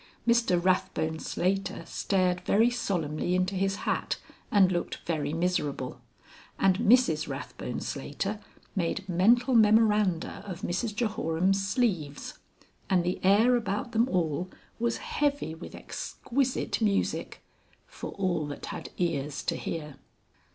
[0.27, 4.17] Mr Rathbone Slater stared very solemnly into his hat
[4.49, 6.01] and looked very miserable,
[6.57, 8.39] and Mrs Rathbone Slater
[8.75, 12.39] made mental memoranda of Mrs Jehoram's sleeves.
[12.89, 17.43] And the air about them all was heavy with exquisite music
[17.85, 19.97] for all that had ears to hear.